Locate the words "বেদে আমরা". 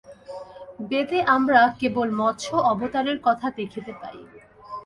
0.89-1.61